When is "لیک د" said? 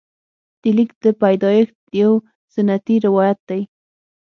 0.77-1.05